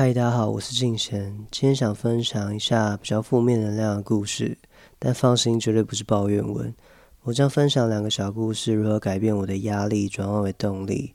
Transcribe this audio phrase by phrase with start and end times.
[0.00, 1.36] 嗨，大家好，我是静贤。
[1.50, 4.56] 今天想分享一下比较负面能量的故事，
[4.96, 6.72] 但放心，绝对不是抱怨文。
[7.22, 11.14] 我将分享两个小故事，如何改变我的压力，转换为动力。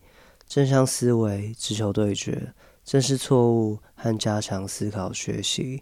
[0.49, 2.51] 正向思维，直球对决，
[2.83, 5.81] 正视错误和加强思考学习。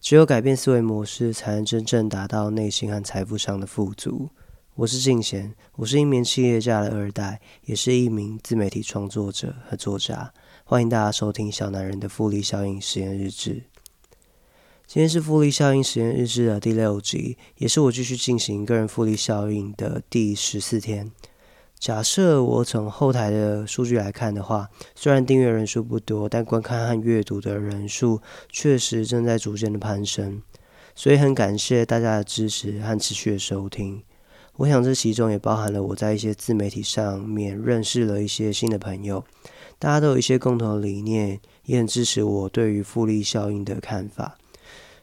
[0.00, 4.28] 只有改变思维模式，才能真正达到内心和财富上的富足。
[4.74, 10.32] 我是静贤，我是一名企业家的二代，也是一名自媒体创作者和作家。
[10.70, 13.54] 欢迎大家收听《小男人的复利效应实验日志》。
[14.86, 21.10] 今天是复利效应实验日志的第六集，也是我继续进行个人复利效应的第十四天。
[21.76, 30.40] 假设我从后台的数据来看的话，虽然订阅人数不多，但观看和阅读的人数确实正在逐渐的攀升，
[30.94, 34.04] 所以很感谢大家的支持和持续的收听。
[34.58, 39.24] 我想这其中也包含了我在一些自媒体上面认识了一些新的朋友。
[39.80, 44.36] 大家都有一些共同的理念，也很支持我对于复利效应的看法，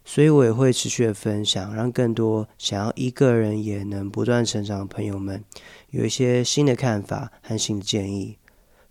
[0.05, 5.43] 所以我也会持续的分享，让更多想要一个人也能不断成长的朋友们
[5.89, 8.37] 有一些新的看法和新的建议。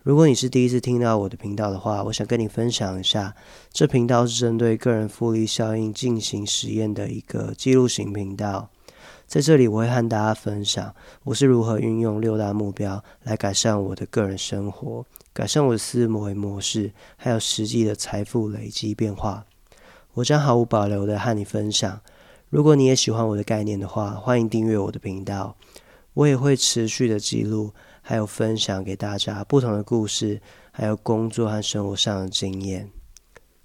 [0.03, 3.33] 如果你是第一次听到我的频道的话，我想跟你分享一下，
[3.71, 8.69] 这频道是针对个人复利效应进行实验的一个记录型频道。
[9.27, 19.45] 在这里，我会和大家分享我是如何运用六大目标来改善我的个人生活，改善我的思维模式，还有实际的财富累积变化。
[20.13, 21.99] 我将毫无保留的和你分享。
[22.49, 25.57] 如果你也喜欢我的概念的话，欢迎订阅我的频道。
[26.13, 32.89] 我也会持续的记录，还有分享给大家不同的故事，还有工作和生活上的经验。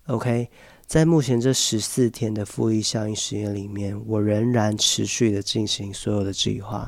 [0.08, 0.50] OK。
[0.92, 6.86] 在目前这十四天的复利效应实验里面，我仍然持续的进行所有的计划，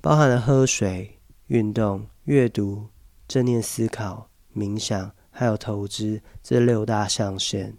[0.00, 2.86] 包含了喝水、运动、阅读、
[3.28, 7.76] 正念思考、冥想，还有投资这六大象限。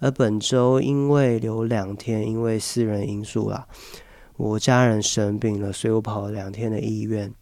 [0.00, 3.68] 而本周因为有两天因为私人因素啦，
[4.36, 7.32] 我家人生病了，所以我跑了两天的医院。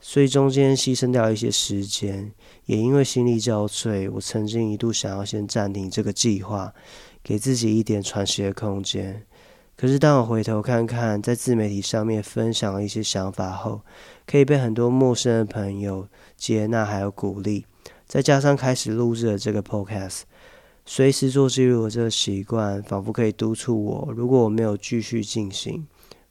[0.00, 2.32] 所以中间牺牲掉一些时间，
[2.64, 6.72] 也因为心力交瘁，我曾经一度想要先暂停这个计划，
[7.22, 9.24] 给自己一点喘息的空间。
[9.76, 13.82] 可是当我回头看看在自媒体上面分享了一些想法后，
[14.26, 17.64] 可以被很多陌生的朋友接纳还有鼓励，
[18.06, 20.22] 再加上开始录制了这个 podcast，
[20.84, 25.86] 随时做记录的这个习惯，仿佛可以督促我，如果我没有继续进行。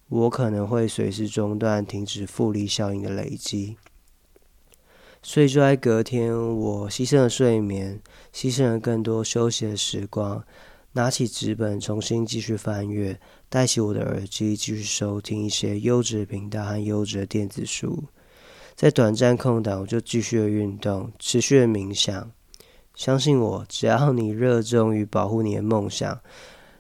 [0.09, 3.77] 我可能会随时中断、停止复利效应的累积，
[5.21, 8.01] 所以就在隔天，我牺牲了睡眠，
[8.33, 10.43] 牺牲了更多休息的时光，
[10.93, 13.19] 拿起纸本重新继续翻阅，
[13.49, 18.03] 戴起我的耳机继续收听一些优质的频道和优质的电子书。
[18.75, 22.31] 在短暂空档，我就继续的运动，持续的冥想。
[22.95, 26.19] 相信我，只要你热衷于保护你的梦想。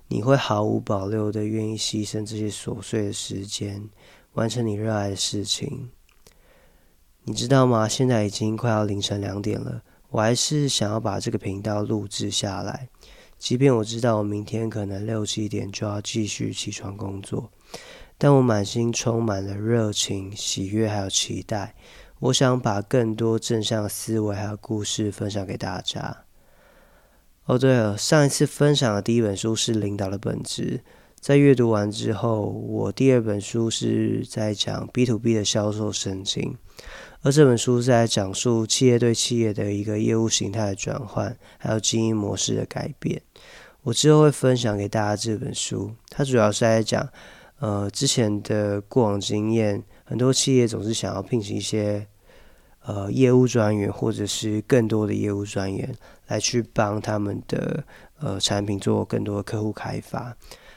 [0.09, 3.87] 你会毫无保留的愿意牺牲这些琐碎的时间，
[4.33, 5.91] 完成你热爱的事情。
[7.23, 7.87] 你知道吗？
[7.87, 12.89] 现在已经快要凌晨两点了，我还是想要把这个频道录制下来。
[13.37, 17.51] 即便我知道我明天可能六七点就要继续起床工作，
[18.17, 21.75] 但我满心充满了热情、喜悦还有期待。
[22.19, 26.25] 我想把更多正向思维还有故事分享给大家。
[27.49, 30.81] 哦，对了，上一次分享的第一本书是《领导的本质》。
[31.19, 36.55] 在阅读完之后，我第二本书是在讲 B to B 的销售神经，
[37.23, 43.19] 而这本书是在讲述企业对企业的一个业务形态的转换，还有经营模式的改变。
[43.81, 47.09] 我之后会分享给大家这本书，它主要是在讲，
[47.57, 52.05] 呃，之前的过往经验，很多企业总是想要聘请一些。
[52.85, 55.93] 呃，业务专员或者是更多的业务专员
[56.29, 57.83] 来去帮他们的
[58.19, 60.35] 呃产品做更多的客户开发，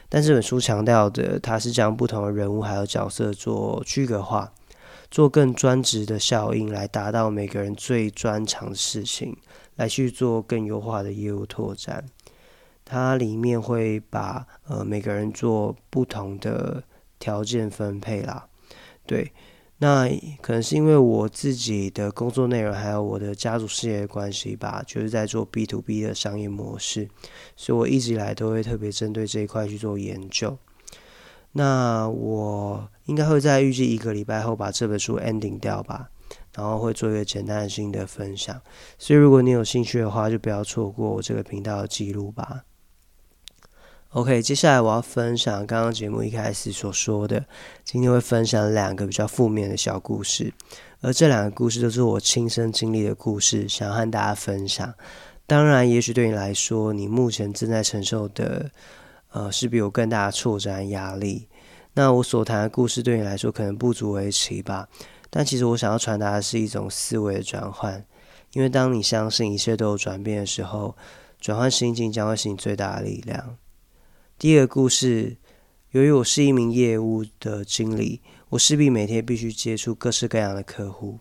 [0.08, 4.52] 但这本书强调的，它是将不同的人物还有角色做区隔化，
[5.10, 9.36] 做更专职的效应，来达到每个人最专长的事情，
[9.76, 12.04] 来去做更优化的业务拓展。
[12.84, 16.82] 它里面会把呃每个人做不同的
[17.18, 18.46] 条件分配啦，
[19.06, 19.32] 对。
[19.82, 20.08] 那
[20.40, 27.08] 可能是因为我自己的工作内容，还有我的家族事业的关系吧，就是在做 B to B 的商业模式，
[27.56, 30.56] 所以我一直以来都会特别针对这一块去做研究。
[31.50, 36.08] 那我应该会在预计一个礼拜后把这本书 ending 掉吧，
[36.54, 38.62] 然后会做一个简单的新的分享。
[38.98, 42.62] 所以如果你有兴趣的话，就不要错过我这个频道的记录吧。
[44.12, 47.46] OK，接下来我要分享刚刚节目一开始所说的，
[47.82, 50.52] 今天会分享两个比较负面的小故事，
[51.00, 54.92] 而这两个故事都是我亲身经历的故事，想要和大家分享。
[55.46, 58.70] 当然，也许对你来说，你目前正在承受的，
[59.30, 61.48] 呃，是比我更大的挫折和压力。
[61.94, 64.86] 那我所谈的故事对你来说可能不足为奇吧。
[65.30, 68.04] 但其实我想要传达的是一种思维的转换，
[68.52, 70.94] 因为当你相信一切都有转变的时候，
[71.40, 73.56] 转换心境将会是你最大的力量。
[74.42, 75.36] 第二个故事，
[75.92, 81.20] 由于我是一名业务的经理，我势必每天必须接触各式各样的客户。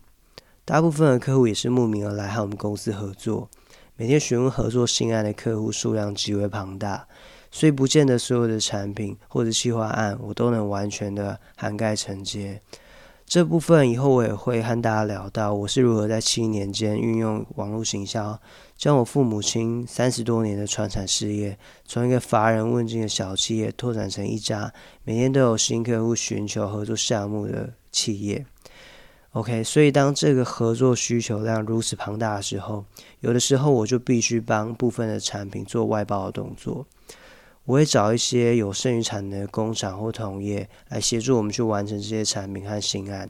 [0.65, 3.47] 大部分的客户也是慕名而来和我们公司合作，
[3.95, 7.07] 每天询问合作新案的客户数量极为庞大，
[7.51, 12.59] 所以不见得所有的产品或者计划案我都能完全的涵盖承接。
[13.31, 18.37] 这部分以后我也会和大家聊到，我是如何在七年间运用网络行销，
[18.75, 24.73] 将我父母亲三十多年的传产事业，从一个乏人问津的小企业，拓展成一家
[25.05, 28.45] 每天都有新客户寻求合作项目的企业。
[29.31, 32.83] OK，所以当这个合作需求量如此庞大的时候，
[33.21, 36.85] 有的时候我就必须帮部分的产品做外包的动作。
[37.65, 43.29] 我会找一些有剩余产能的工厂或同业来协助我们去完成这些产品和新案。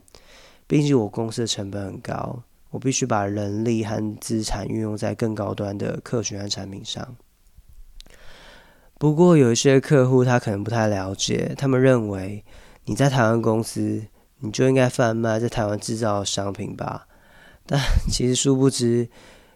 [0.68, 7.16] 毕竟我公司的成本很高，我必须把人力和资产运用在更高端的客群和产品上。
[8.98, 12.44] 不过有一些客户他可能不太了解，他们认为
[12.86, 14.08] 你在台湾公司。
[14.44, 17.06] 你就应该贩卖在台湾制造的商品吧，
[17.68, 17.80] 但
[18.10, 19.08] 其实殊不知，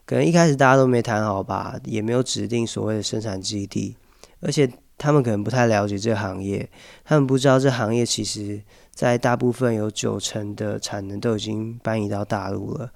[0.06, 3.98] 可能一开始大家都没谈好吧，也没有指定所谓的生产基地，
[4.46, 6.70] 而且他们可能不太了解这个行业，
[7.04, 8.62] 他们不知道这行业其实
[8.92, 12.92] 在大部分有九成的产能都已经搬移到大陆了，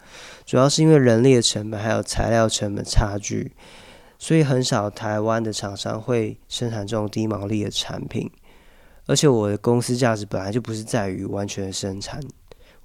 [0.45, 3.51] 主要是因为人力的成本还有材料成本差距，
[4.19, 8.29] 所以很少台湾的厂商会生产这种低毛利的产品。
[9.07, 12.21] 而且我的公司价值本来就不是在于完全生产，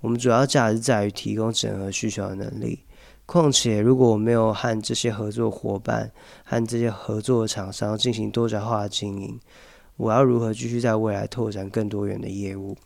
[0.01, 2.81] 我们主要价值在于提供整合需求的能力。
[3.27, 6.11] 况且，如果我没有和这些合作伙伴、
[6.45, 9.41] 和这些合作厂商进行多角化的经营，
[9.97, 12.77] 我要如何继续在未来拓展更多元的业务？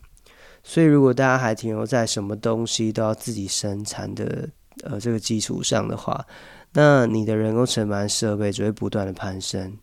[0.63, 4.49] 所以，如果大家还停留在什么东西都要自己生产的
[4.85, 6.25] 呃这个基础上的话，
[6.73, 9.77] 那你的人工成本设备只会不断的攀升。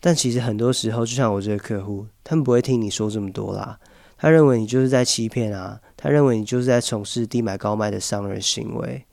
[0.00, 3.78] 但其实很多时候，就像我这个客户，他们不会听你说这么多啦。
[4.16, 9.04] 他认为你就是在欺骗啊，他认为你就是在从事低买高卖的商人行为。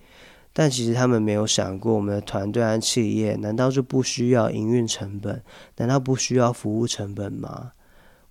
[0.59, 5.41] 但其实他们没有想过，我们的团队和企业难道就不需要营运成本？
[5.77, 7.71] 难道不需要服务成本吗？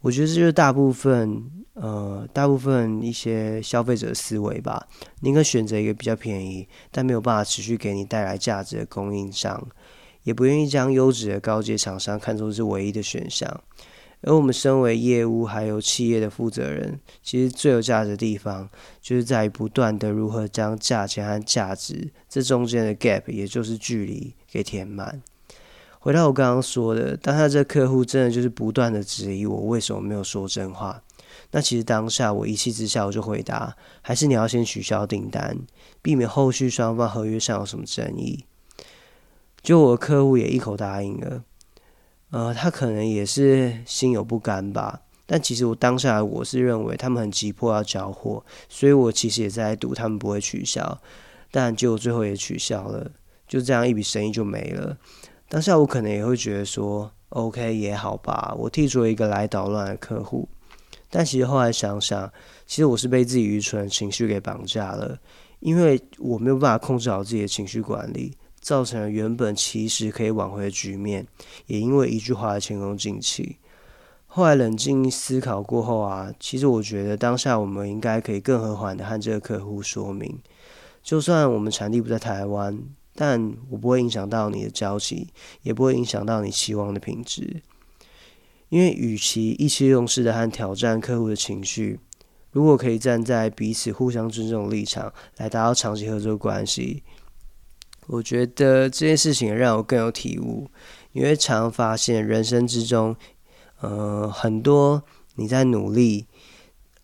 [0.03, 1.43] 我觉得这就是大部分
[1.73, 4.87] 呃，大部分一些消费者的思维吧。
[5.21, 9.67] 宁可选择一个比较便宜，但没有办法持续给你带来价值的供应商。
[10.25, 13.49] 也不愿意将优质的高阶厂商看作是唯一的选项，
[14.23, 18.69] 而我们身为业务还有企业的负责人，其实最有价值的地方，
[19.01, 25.23] 就是在于不断的如何将价钱和价值这中间的 gap，也就是距离给填满。
[26.01, 31.03] 回到我刚刚说的，当他这客户真的就是不断的质疑我为什么没有说真话，
[31.51, 35.59] 那其实当下我一气之下我就回答，还是你要先取消订单，
[36.03, 38.45] 避免后续双方合约上有什么争议。
[39.61, 41.43] 就我的客户也一口答应了，
[42.31, 45.03] 呃，他可能也是心有不甘吧。
[45.27, 50.99] 但其实我当下我是认为他们很急迫要交货，所以我其实也在赌他们不会取消。
[51.51, 53.11] 但结果最后也取消了，
[53.47, 54.97] 就这样一笔生意就没了。
[55.49, 60.49] 当下我可能也会觉得说，OK 也好吧，我剔除了一个来捣乱的客户。
[61.11, 62.31] 但其实后来想想，
[62.67, 65.19] 其实我是被自己愚蠢的情绪给绑架了，
[65.61, 68.37] 因为我没有办法控制好自己的情绪管理。
[68.69, 71.27] 造成了原本其实可以挽回的局面，
[71.69, 73.57] 也因为一句话前功尽弃。
[74.27, 80.39] 后来冷静思考过后啊，其实我觉得当下我们应该可以更和缓的和这个客户说明，
[81.03, 82.79] 就算我们产地不在台湾，
[83.15, 85.29] 但我不会影响到你的交期，
[85.63, 87.63] 也不会影响到你期望的品质。
[88.69, 91.99] 因为与其意气用事的和挑战客户的情绪，
[92.53, 97.03] 如果可以站在彼此互相尊重的立场来达到长期合作关系。
[98.09, 100.71] 我觉得这件事情让我更有体悟，
[101.13, 103.15] 因为常发现人生之中，
[103.81, 105.03] 呃，很多
[105.35, 106.27] 你在努力，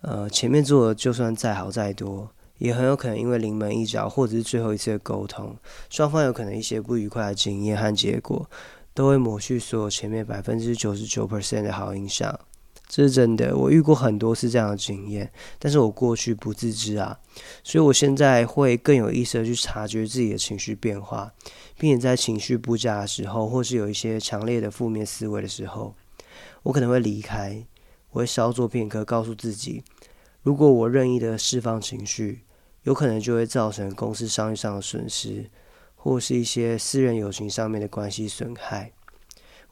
[0.01, 5.55] 呃，前面做的就算再好再多，也很有可能因为临门一脚或者是最后一次的沟通，
[5.91, 8.49] 双方有可能一些不愉快的经验和结果，
[8.95, 12.39] 都会抹去所有前面百分之九十九 percent 的好印象。
[12.95, 17.19] 这是真的，我遇过很多次这样的经验，但是我过去不自知啊，
[17.61, 21.33] 所以我现在会更有意识的去察觉自己的情绪变化，
[21.77, 25.93] 并且在情绪不佳的时候，或是有一些强烈的负面思维的时候，
[26.63, 27.65] 我可能会离开，
[28.11, 29.83] 我会稍作片刻，告诉自己，
[30.41, 32.43] 如果我任意的释放情绪，
[32.83, 35.49] 有可能就会造成公司商誉上的损失，
[35.97, 38.93] 或是一些私人友情上面的关系损害。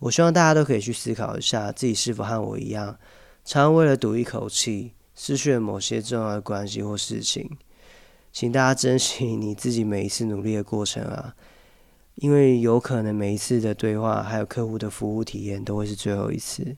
[0.03, 2.98] 我希望大家都可以去思考一下，自己是否和我一样，
[3.45, 7.50] 常为了赌一口气，失去了某些重要的关系或事情。
[8.33, 11.33] 请大家珍惜 你自己每一次努力的过程啊，
[12.15, 16.75] 因为有可能每一次的对话还有客户的服务体验都会是最后一次。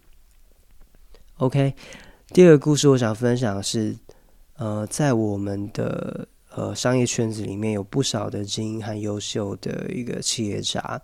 [1.38, 1.74] OK，
[2.28, 3.98] 第二个故事我想分享的是，
[4.58, 11.02] 呃，在我们的呃商业圈子里面有不少的精英和优秀的一个企业家。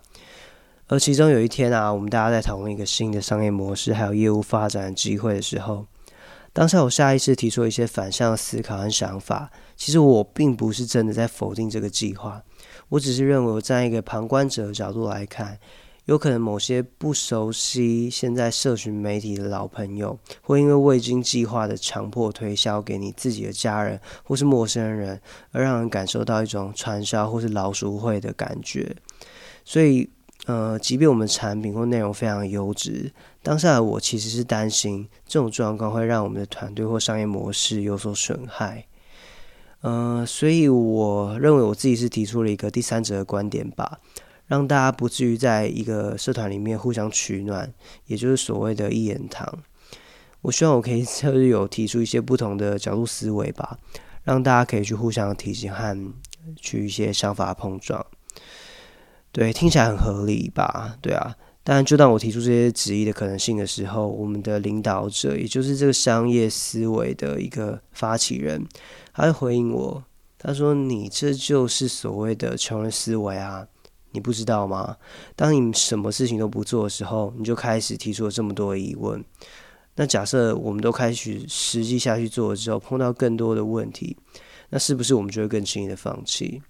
[0.92, 5.86] 而其中有一天啊，我们大家在讨论一个新的商业模式，还有业务发展机会的时候，
[6.52, 9.50] 当下我下意识提出一些反向思考和想法。
[9.74, 12.42] 其实我并不是真的在否定这个计划，
[12.90, 15.58] 我只是认为，我站一个旁观者的角度来看，
[16.04, 25.18] 有可能某些不熟悉现在社群媒体的老朋友，会因为未经计划的强迫推销给你自己的家人或是陌生人，
[25.52, 28.94] 而让人感受到一种传销或是老鼠会的感觉。
[29.64, 30.10] 所以。
[30.46, 33.12] 呃，即便我们产品或内容非常优质，
[33.44, 38.86] 当下的我其实是担心这种状况会让我们的团队或商业模式有所损害。
[39.82, 44.00] 呃，所以我认为我自己是提出了一个第三者的观点吧，
[44.46, 47.72] 让大家不至于在一个社团里面互相取暖，
[48.06, 49.60] 也就是所谓的一言堂。
[50.40, 53.78] 我希望我可以 就是有提出一些不同的角度思维吧，
[54.24, 55.96] 让大家可以去互相提醒和
[56.56, 58.04] 去一些想法碰撞。
[59.32, 60.94] 对，听起来很合理吧？
[61.00, 61.34] 对啊，
[61.64, 68.66] 但就当我提出这些质疑的可能性的时候，我们的领导者，也就是这个商业思维的一个发起人，
[69.14, 70.04] 他会回应我，
[70.38, 73.66] 他说：“你这就是所谓的穷人思维啊，
[74.10, 74.98] 你不知道吗？
[75.34, 79.24] 当你什么事情都不做的时候，你就开始提出了这么多疑问。
[79.94, 84.16] 那假设我们都开始实际下去做了之后，碰到更多的问题，
[84.68, 86.60] 那是不是我们就会更轻易的放弃？”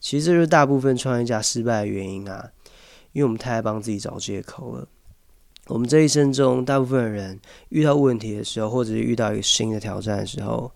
[0.00, 2.50] 其实这就是大部分创业家失败的原因啊，
[3.12, 4.88] 因为我们太爱帮自己找借口了。
[5.66, 7.38] 我们这一生中，大部分人
[7.68, 10.72] 遇到问题的时候，或者是遇到一个新的挑战的时候，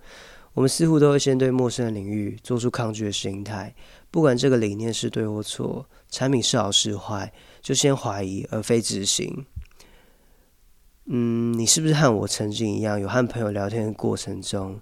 [0.53, 3.75] 我们似乎都会先对陌生的领域做出抗拒的心态。
[4.13, 9.45] 不管这个理念是对或错，产品是好是坏，就先怀疑而非执行。
[11.07, 14.79] 嗯，你是不是和我曾经一样，有和朋友聊天的过程中？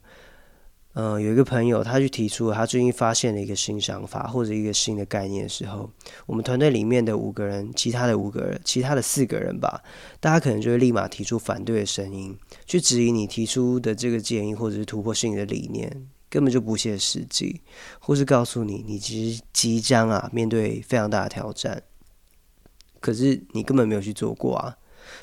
[0.94, 5.90] 嗯，有一个朋友，他去提出了他最近发现了一个新想法或者一个新的概念的时候，
[6.26, 9.82] 我们团队里面的五个人，其他的五个人，其他的四个人吧，
[10.20, 17.62] 大家可能就会立马提出反对的声音，去质疑你提出的这个建议或者是突破性的理念根本就不切实际，
[17.98, 21.82] 或是告诉你你其实即将啊面对非常大的挑战，
[23.00, 24.76] 可是你根本没有去做过啊，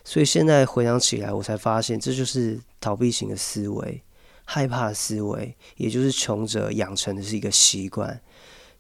[0.03, 4.01] 所以现在回想起来，我才发现这就是逃避型的思维。
[4.51, 8.19] 害怕思维，也就是穷者养成的是一个习惯。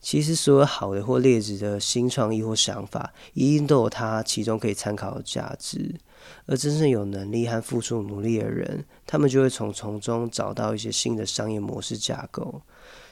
[0.01, 5.93] 其实，所有好的或劣质的新创意或想法，一定都有它其中可以参考的价值。
[6.47, 12.63] 而真正有能力和付出努力的人，他们就会从从中找到一些新的商业模式架构，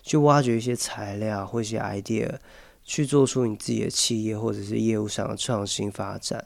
[0.02, 2.38] 去挖掘一些材料或一些 idea，
[2.84, 6.44] 去做出你自己的企业或者是业务上的创新发展。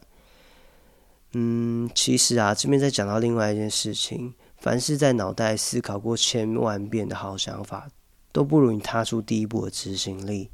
[1.32, 4.34] 嗯，其实啊，这边在讲到另外一件事情。
[4.62, 7.90] 凡是在脑袋思考过千万遍的好想法，
[8.32, 10.52] 都不如你踏出第一步的执行力。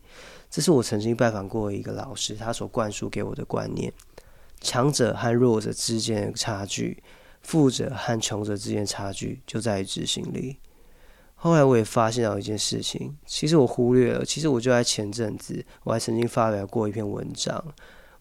[0.50, 3.92] 这是我曾经拜访过一个老师，他所灌输给我的观念：
[4.62, 7.04] 强者和弱者之间的差距，
[7.42, 10.56] 富者和穷者之间差距就在于执行力。
[11.36, 14.24] 后来我也发现到一件事情，其实我忽略了。
[14.24, 17.62] 其实我就在前阵子，我还曾经发表过一篇文章。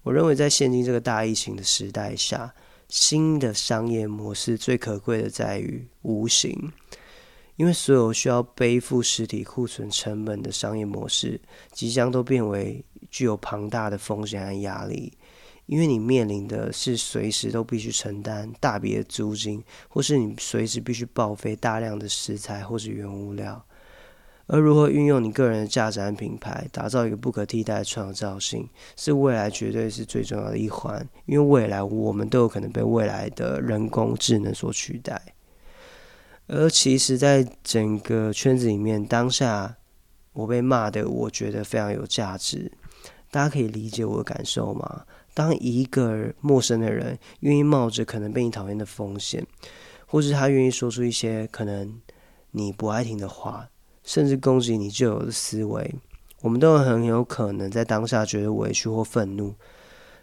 [0.02, 2.52] 我认为在现今这个大疫情的时代下。
[2.88, 6.72] 新的商业模式最可贵的在于无形，
[7.56, 11.40] 因为所有需要背负实体库存成本的商业模式，
[11.72, 15.12] 即将都变为具有庞大的风险和压力，
[15.66, 23.64] 因为你面临的是随时都必须承担大笔的租金，或是你随时必须报废大量的食材或是原物料。
[24.48, 31.06] 而如何运用你个人的价值和品牌，打造一个不可替代的创造性，是未来绝对是最重要的一环。
[31.24, 35.20] 因为未来我们都有可能被未来的人工智能所取代。
[36.46, 39.76] 而其实，在整个圈子里面，当下
[40.32, 42.70] 我被骂的，我觉得非常有价值。
[43.32, 45.04] 大家可以理解我的感受吗？
[45.34, 49.44] 当一个陌生的人愿意冒着可能被你讨厌的风险，
[50.06, 52.00] 或是他愿意说出一些可能
[52.52, 53.68] 你不爱听的话。
[54.06, 55.94] 甚至攻击你旧有的思维，
[56.40, 59.52] 我们都很有可能在当下觉得委屈或愤怒，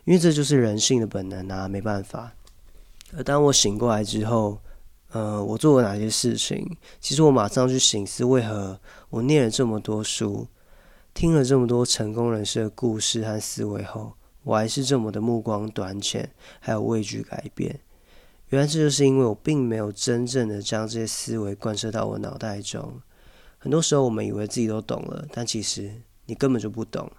[0.05, 2.31] 因为这就是人性的本能啊，没办法。
[3.15, 4.57] 而当我醒过来之后，
[5.11, 6.65] 呃，我做了哪些事情？
[7.01, 10.47] 其实我马上去醒思，为何我念了这么多书，
[11.13, 14.13] 听了这么多成功人士的故事和思维后，
[14.43, 17.81] 我还是这么的目光短浅，还有畏惧改变。
[18.47, 23.01] 原来这就是因为我并没有真正的将这些思维贯彻到我脑袋中。
[23.63, 25.89] 很多时候，我们以为自己都懂了，但其实
[26.25, 27.09] 你根本就不懂，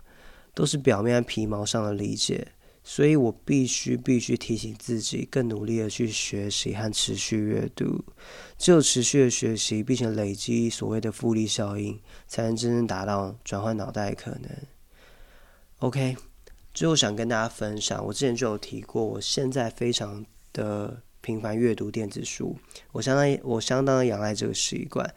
[0.52, 2.46] 都是表面皮毛上的理解。
[2.82, 8.04] 所以我必须必须提醒自己，更努力的去学习和持续阅读。
[8.58, 11.98] 只有持续的学习，并且累积所谓的复利效应，
[12.28, 14.50] 才能真正达到转换脑袋的可能。
[15.78, 16.14] OK，
[16.74, 20.22] 最后想跟大家分享，我之前就有提过，我现在非常
[20.52, 22.54] 的频繁阅读电子书，
[22.92, 25.10] 我相当我相当的仰赖这个习惯。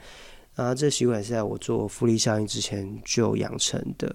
[0.58, 4.14] 啊，这习惯是在我做复利效应之前就养成的。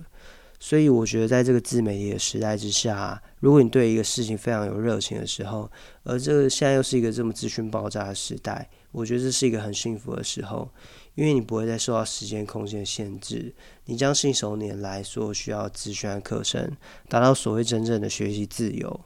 [0.59, 5.69] 所以我觉得，在这个自媒体的时代之下，如果你对一个事情非常有热情的时候，
[6.05, 10.71] 而这个现在又是一个这么资讯爆炸的时代，我觉得这是一个很幸福的时候，
[11.17, 13.53] 因为你不会再受到时间、空间的限制，
[13.87, 16.71] 你将信手拈来所有需要资讯的课程，
[17.09, 19.01] 达到所谓真正的学习自由。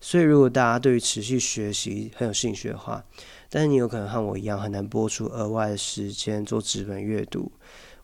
[0.00, 3.04] 所以，如果大家对于持续学习很有兴趣的话，
[3.50, 7.50] 但是你有可能和我一样很难播出额外的时间做纸本阅读。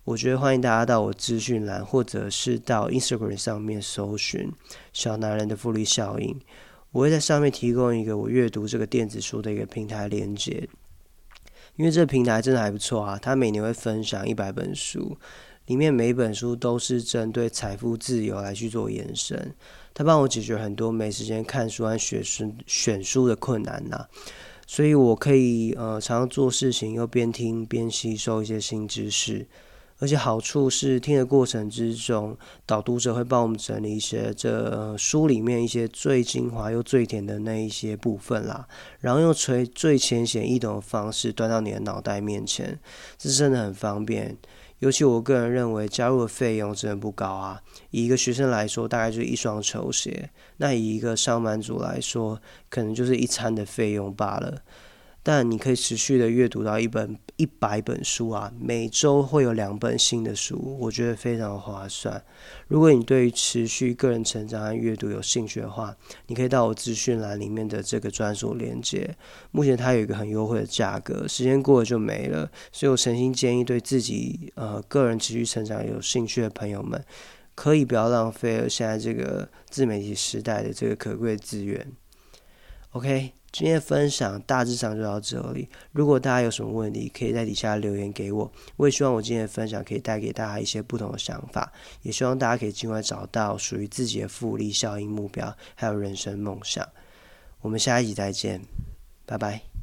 [0.03, 4.53] 我觉得欢迎大家到我资讯栏，或者是到 Instagram 上面搜寻
[4.93, 6.39] “小男人的复利效应”。
[6.93, 10.69] 我会在上面提供一个我阅读这个电子书的一个平台连接，
[11.77, 13.19] 因为这个平台真的还不错啊！
[13.21, 15.17] 它每年会分享一百本书，
[15.66, 19.54] 里面每本书都是针对财富自由来去做延伸。
[19.92, 24.06] 它帮我解决很多没时间看书和学书选书的困难呐，
[24.66, 29.47] 所以我可以呃常常做事情又边听边吸收一些新知识。
[30.00, 38.66] 而且好处是，听的过程之中，导读者会帮我们整理一些这书里面一些最精华又最甜的那一些部分啦，
[38.99, 42.78] 然后用最最浅显易懂的方式端到你的脑袋面前，
[43.16, 44.37] 这真的很方便。
[44.81, 50.28] 尤其我个人认为，加入的费用真的不高啊，以一个学生来说，大概就是一双球鞋；
[50.59, 54.62] 那以一个上班族来说，可能就是一餐的费用罢了。
[55.27, 62.23] 但你可以持续的阅读到一本一百本书啊，每周会有两本新的书，我觉得非常划算。
[62.69, 69.17] 如果你对于持续个人成长和阅读有兴趣的话，你可以到我资讯栏里面的这个专属链接，
[69.51, 77.03] 目前它有一个很优惠的价格，时间过了就没了，所以我诚心建议对自己呃个人持续成长有兴趣的朋友们，
[77.55, 81.91] 可以不要浪费了现在这个自媒体时代的这个可贵资源。
[82.91, 83.33] OK。
[83.55, 85.69] 今天的分享大致上就到这里。
[85.93, 88.51] 如果大家有什么问题，可以在底下留言给我。
[88.75, 96.85] 我也希望我今天的分享可以带给大家一些不同的想法，也希望大家可以尽快找到属于自己的复利效应目标，还有人生梦想。
[97.61, 98.61] 我们下一集再见，
[99.25, 99.74] 拜拜。